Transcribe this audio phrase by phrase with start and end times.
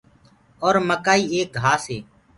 [0.65, 1.99] اور مڪآئي ايڪ گھآس هي۔